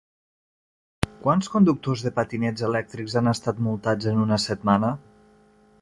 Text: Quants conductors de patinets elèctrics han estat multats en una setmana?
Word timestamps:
Quants 1.25 1.51
conductors 1.57 2.05
de 2.07 2.13
patinets 2.17 2.65
elèctrics 2.71 3.19
han 3.21 3.33
estat 3.35 3.63
multats 3.69 4.13
en 4.15 4.27
una 4.27 4.43
setmana? 4.49 4.95